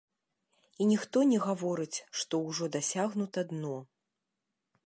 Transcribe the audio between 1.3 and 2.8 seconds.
не гаворыць, што ўжо